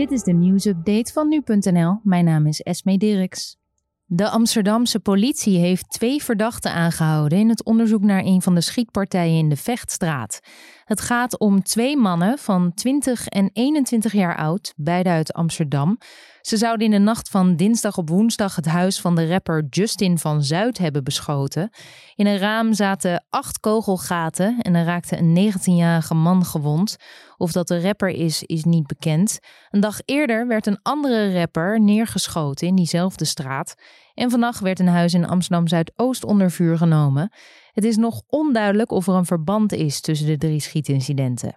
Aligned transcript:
Dit 0.00 0.10
is 0.10 0.22
de 0.22 0.32
nieuwsupdate 0.32 1.12
van 1.12 1.28
nu.nl. 1.28 2.00
Mijn 2.02 2.24
naam 2.24 2.46
is 2.46 2.60
Esme 2.60 2.98
Dirks. 2.98 3.56
De 4.04 4.28
Amsterdamse 4.28 5.00
politie 5.00 5.58
heeft 5.58 5.90
twee 5.90 6.22
verdachten 6.22 6.72
aangehouden 6.72 7.38
in 7.38 7.48
het 7.48 7.64
onderzoek 7.64 8.02
naar 8.02 8.24
een 8.24 8.42
van 8.42 8.54
de 8.54 8.60
schietpartijen 8.60 9.38
in 9.38 9.48
de 9.48 9.56
Vechtstraat. 9.56 10.40
Het 10.84 11.00
gaat 11.00 11.38
om 11.38 11.62
twee 11.62 11.96
mannen 11.96 12.38
van 12.38 12.74
20 12.74 13.26
en 13.26 13.50
21 13.52 14.12
jaar 14.12 14.36
oud, 14.36 14.72
beide 14.76 15.08
uit 15.08 15.32
Amsterdam. 15.32 15.98
Ze 16.40 16.56
zouden 16.56 16.86
in 16.86 16.92
de 16.92 16.98
nacht 16.98 17.28
van 17.28 17.56
dinsdag 17.56 17.96
op 17.96 18.08
woensdag 18.08 18.56
het 18.56 18.66
huis 18.66 19.00
van 19.00 19.14
de 19.14 19.28
rapper 19.28 19.64
Justin 19.70 20.18
van 20.18 20.42
Zuid 20.42 20.78
hebben 20.78 21.04
beschoten. 21.04 21.70
In 22.14 22.26
een 22.26 22.38
raam 22.38 22.74
zaten 22.74 23.24
acht 23.30 23.60
kogelgaten 23.60 24.58
en 24.60 24.74
er 24.74 24.84
raakte 24.84 25.18
een 25.18 25.52
19-jarige 25.52 26.14
man 26.14 26.44
gewond. 26.44 26.96
Of 27.36 27.52
dat 27.52 27.68
de 27.68 27.80
rapper 27.80 28.08
is, 28.08 28.42
is 28.42 28.64
niet 28.64 28.86
bekend. 28.86 29.38
Een 29.70 29.80
dag 29.80 29.98
eerder 30.04 30.46
werd 30.46 30.66
een 30.66 30.78
andere 30.82 31.38
rapper 31.38 31.80
neergeschoten 31.80 32.66
in 32.66 32.76
diezelfde 32.76 33.24
straat. 33.24 33.74
En 34.14 34.30
vannacht 34.30 34.60
werd 34.60 34.78
een 34.78 34.88
huis 34.88 35.14
in 35.14 35.26
Amsterdam 35.26 35.68
Zuidoost 35.68 36.24
onder 36.24 36.50
vuur 36.50 36.76
genomen. 36.76 37.32
Het 37.72 37.84
is 37.84 37.96
nog 37.96 38.22
onduidelijk 38.28 38.90
of 38.90 39.06
er 39.06 39.14
een 39.14 39.24
verband 39.24 39.72
is 39.72 40.00
tussen 40.00 40.26
de 40.26 40.38
drie 40.38 40.60
schietincidenten. 40.60 41.54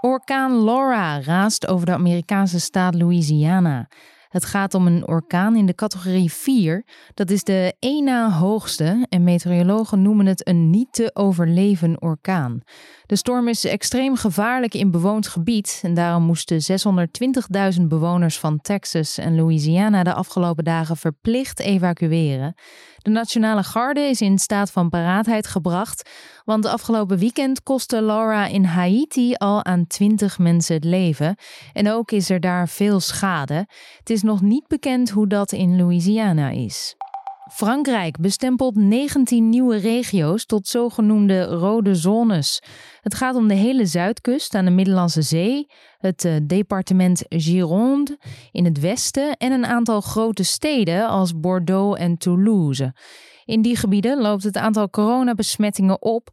Orkaan 0.00 0.64
Laura 0.64 1.20
raast 1.20 1.66
over 1.66 1.86
de 1.86 1.92
Amerikaanse 1.92 2.60
staat 2.60 2.94
Louisiana. 2.94 3.88
Het 4.36 4.44
gaat 4.44 4.74
om 4.74 4.86
een 4.86 5.08
orkaan 5.08 5.56
in 5.56 5.66
de 5.66 5.74
categorie 5.74 6.32
4. 6.32 6.84
Dat 7.14 7.30
is 7.30 7.44
de 7.44 7.74
één 7.78 8.04
na 8.04 8.30
hoogste 8.30 9.06
en 9.08 9.24
meteorologen 9.24 10.02
noemen 10.02 10.26
het 10.26 10.48
een 10.48 10.70
niet 10.70 10.92
te 10.92 11.10
overleven 11.14 12.02
orkaan. 12.02 12.60
De 13.06 13.16
storm 13.16 13.48
is 13.48 13.64
extreem 13.64 14.16
gevaarlijk 14.16 14.74
in 14.74 14.90
bewoond 14.90 15.28
gebied 15.28 15.80
en 15.82 15.94
daarom 15.94 16.22
moesten 16.22 16.60
620.000 17.78 17.82
bewoners 17.82 18.38
van 18.38 18.60
Texas 18.60 19.18
en 19.18 19.36
Louisiana 19.36 20.02
de 20.02 20.14
afgelopen 20.14 20.64
dagen 20.64 20.96
verplicht 20.96 21.60
evacueren. 21.60 22.54
De 22.96 23.10
Nationale 23.10 23.62
Garde 23.62 24.00
is 24.00 24.20
in 24.20 24.38
staat 24.38 24.70
van 24.70 24.88
paraatheid 24.88 25.46
gebracht, 25.46 26.10
want 26.46 26.62
de 26.62 26.70
afgelopen 26.70 27.18
weekend 27.18 27.62
kostte 27.62 28.02
Laura 28.02 28.46
in 28.46 28.64
Haiti 28.64 29.34
al 29.34 29.64
aan 29.64 29.86
20 29.86 30.38
mensen 30.38 30.74
het 30.74 30.84
leven. 30.84 31.36
En 31.72 31.90
ook 31.90 32.10
is 32.10 32.30
er 32.30 32.40
daar 32.40 32.68
veel 32.68 33.00
schade. 33.00 33.66
Het 33.98 34.10
is 34.10 34.22
nog 34.22 34.40
niet 34.42 34.66
bekend 34.66 35.10
hoe 35.10 35.26
dat 35.26 35.52
in 35.52 35.76
Louisiana 35.76 36.50
is. 36.50 36.96
Frankrijk 37.52 38.18
bestempelt 38.18 38.74
19 38.74 39.48
nieuwe 39.48 39.76
regio's 39.76 40.46
tot 40.46 40.68
zogenoemde 40.68 41.44
rode 41.44 41.94
zones. 41.94 42.62
Het 43.00 43.14
gaat 43.14 43.34
om 43.34 43.48
de 43.48 43.54
hele 43.54 43.86
zuidkust 43.86 44.54
aan 44.54 44.64
de 44.64 44.70
Middellandse 44.70 45.22
Zee, 45.22 45.66
het 45.98 46.24
eh, 46.24 46.34
departement 46.42 47.24
Gironde 47.28 48.18
in 48.52 48.64
het 48.64 48.80
westen 48.80 49.36
en 49.36 49.52
een 49.52 49.66
aantal 49.66 50.00
grote 50.00 50.42
steden 50.42 51.08
als 51.08 51.40
Bordeaux 51.40 52.00
en 52.00 52.16
Toulouse. 52.16 52.92
In 53.46 53.62
die 53.62 53.76
gebieden 53.76 54.20
loopt 54.20 54.42
het 54.42 54.56
aantal 54.56 54.90
coronabesmettingen 54.90 56.02
op. 56.02 56.28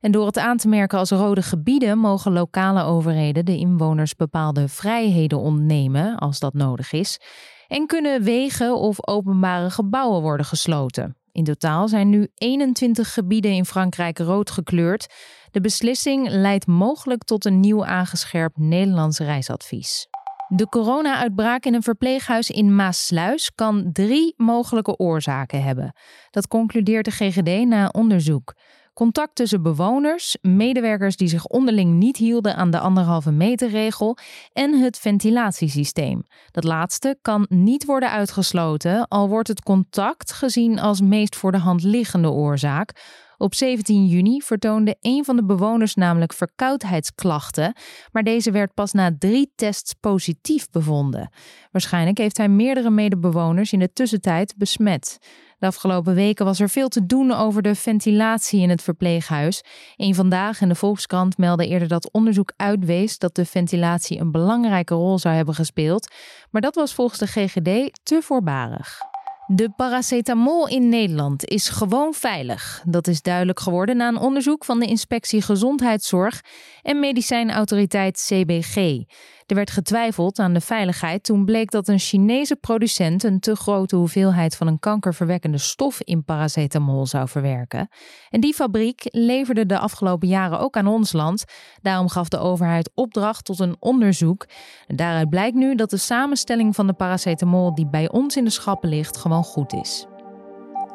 En 0.00 0.12
door 0.12 0.26
het 0.26 0.38
aan 0.38 0.56
te 0.56 0.68
merken 0.68 0.98
als 0.98 1.10
rode 1.10 1.42
gebieden 1.42 1.98
mogen 1.98 2.32
lokale 2.32 2.82
overheden 2.82 3.44
de 3.44 3.56
inwoners 3.56 4.16
bepaalde 4.16 4.68
vrijheden 4.68 5.38
ontnemen 5.38 6.16
als 6.16 6.38
dat 6.38 6.54
nodig 6.54 6.92
is 6.92 7.20
en 7.68 7.86
kunnen 7.86 8.22
wegen 8.22 8.76
of 8.76 9.08
openbare 9.08 9.70
gebouwen 9.70 10.22
worden 10.22 10.46
gesloten. 10.46 11.16
In 11.32 11.44
totaal 11.44 11.88
zijn 11.88 12.08
nu 12.08 12.28
21 12.34 13.12
gebieden 13.14 13.52
in 13.52 13.64
Frankrijk 13.64 14.18
rood 14.18 14.50
gekleurd. 14.50 15.14
De 15.50 15.60
beslissing 15.60 16.28
leidt 16.30 16.66
mogelijk 16.66 17.24
tot 17.24 17.44
een 17.44 17.60
nieuw 17.60 17.84
aangescherpt 17.84 18.58
Nederlands 18.58 19.18
reisadvies. 19.18 20.06
De 20.48 20.68
corona-uitbraak 20.68 21.64
in 21.64 21.74
een 21.74 21.82
verpleeghuis 21.82 22.50
in 22.50 22.74
Maasluis 22.74 23.50
kan 23.54 23.90
drie 23.92 24.34
mogelijke 24.36 24.96
oorzaken 24.96 25.62
hebben. 25.62 25.92
Dat 26.30 26.48
concludeert 26.48 27.04
de 27.04 27.10
GGD 27.10 27.66
na 27.66 27.88
onderzoek. 27.88 28.54
Contact 28.94 29.34
tussen 29.34 29.62
bewoners, 29.62 30.36
medewerkers 30.40 31.16
die 31.16 31.28
zich 31.28 31.46
onderling 31.46 31.94
niet 31.94 32.16
hielden 32.16 32.56
aan 32.56 32.70
de 32.70 32.78
anderhalve 32.78 33.30
meter 33.30 33.68
regel 33.68 34.16
en 34.52 34.72
het 34.72 34.98
ventilatiesysteem. 34.98 36.22
Dat 36.50 36.64
laatste 36.64 37.18
kan 37.22 37.46
niet 37.48 37.84
worden 37.84 38.10
uitgesloten, 38.10 39.08
al 39.08 39.28
wordt 39.28 39.48
het 39.48 39.62
contact 39.62 40.32
gezien 40.32 40.78
als 40.78 41.00
meest 41.00 41.36
voor 41.36 41.52
de 41.52 41.58
hand 41.58 41.82
liggende 41.82 42.30
oorzaak. 42.30 42.92
Op 43.38 43.54
17 43.54 44.06
juni 44.06 44.40
vertoonde 44.42 44.96
een 45.00 45.24
van 45.24 45.36
de 45.36 45.44
bewoners 45.44 45.94
namelijk 45.94 46.32
verkoudheidsklachten, 46.32 47.72
maar 48.12 48.22
deze 48.22 48.50
werd 48.50 48.74
pas 48.74 48.92
na 48.92 49.16
drie 49.18 49.52
tests 49.54 49.94
positief 50.00 50.70
bevonden. 50.70 51.30
Waarschijnlijk 51.70 52.18
heeft 52.18 52.36
hij 52.36 52.48
meerdere 52.48 52.90
medebewoners 52.90 53.72
in 53.72 53.78
de 53.78 53.92
tussentijd 53.92 54.54
besmet. 54.56 55.18
De 55.58 55.66
afgelopen 55.66 56.14
weken 56.14 56.44
was 56.44 56.60
er 56.60 56.68
veel 56.68 56.88
te 56.88 57.06
doen 57.06 57.32
over 57.32 57.62
de 57.62 57.74
ventilatie 57.74 58.60
in 58.60 58.70
het 58.70 58.82
verpleeghuis. 58.82 59.62
Een 59.96 60.14
vandaag 60.14 60.60
in 60.60 60.68
de 60.68 60.74
Volkskrant 60.74 61.38
meldde 61.38 61.66
eerder 61.66 61.88
dat 61.88 62.12
onderzoek 62.12 62.52
uitwees 62.56 63.18
dat 63.18 63.34
de 63.34 63.44
ventilatie 63.44 64.20
een 64.20 64.32
belangrijke 64.32 64.94
rol 64.94 65.18
zou 65.18 65.34
hebben 65.34 65.54
gespeeld, 65.54 66.12
maar 66.50 66.60
dat 66.60 66.74
was 66.74 66.94
volgens 66.94 67.18
de 67.18 67.26
GGD 67.26 67.98
te 68.02 68.22
voorbarig. 68.22 69.07
De 69.50 69.70
paracetamol 69.76 70.68
in 70.68 70.88
Nederland 70.88 71.44
is 71.44 71.68
gewoon 71.68 72.14
veilig. 72.14 72.82
Dat 72.86 73.06
is 73.06 73.22
duidelijk 73.22 73.60
geworden 73.60 73.96
na 73.96 74.08
een 74.08 74.18
onderzoek 74.18 74.64
van 74.64 74.80
de 74.80 74.86
Inspectie 74.86 75.42
Gezondheidszorg 75.42 76.40
en 76.82 77.00
Medicijnautoriteit 77.00 78.26
CBG. 78.26 79.04
Er 79.48 79.54
werd 79.54 79.70
getwijfeld 79.70 80.38
aan 80.38 80.52
de 80.52 80.60
veiligheid 80.60 81.24
toen 81.24 81.44
bleek 81.44 81.70
dat 81.70 81.88
een 81.88 81.98
Chinese 81.98 82.56
producent 82.56 83.24
een 83.24 83.40
te 83.40 83.56
grote 83.56 83.96
hoeveelheid 83.96 84.56
van 84.56 84.66
een 84.66 84.78
kankerverwekkende 84.78 85.58
stof 85.58 86.00
in 86.02 86.24
paracetamol 86.24 87.06
zou 87.06 87.28
verwerken. 87.28 87.88
En 88.30 88.40
die 88.40 88.54
fabriek 88.54 89.02
leverde 89.04 89.66
de 89.66 89.78
afgelopen 89.78 90.28
jaren 90.28 90.58
ook 90.58 90.76
aan 90.76 90.86
ons 90.86 91.12
land. 91.12 91.44
Daarom 91.82 92.08
gaf 92.08 92.28
de 92.28 92.38
overheid 92.38 92.90
opdracht 92.94 93.44
tot 93.44 93.60
een 93.60 93.76
onderzoek. 93.78 94.46
Daaruit 94.86 95.30
blijkt 95.30 95.56
nu 95.56 95.74
dat 95.74 95.90
de 95.90 95.96
samenstelling 95.96 96.74
van 96.74 96.86
de 96.86 96.92
paracetamol 96.92 97.74
die 97.74 97.88
bij 97.88 98.10
ons 98.10 98.36
in 98.36 98.44
de 98.44 98.50
schappen 98.50 98.88
ligt 98.88 99.16
gewoon 99.16 99.44
goed 99.44 99.72
is. 99.72 100.06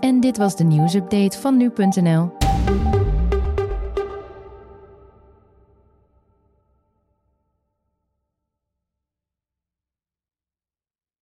En 0.00 0.20
dit 0.20 0.36
was 0.36 0.56
de 0.56 0.64
nieuwsupdate 0.64 1.38
van 1.38 1.56
nu.nl. 1.56 2.36